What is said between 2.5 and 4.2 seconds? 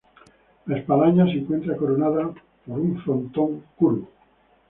por un frontón curvo.